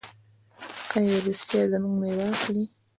[0.97, 2.63] آیا روسیه زموږ میوه اخلي؟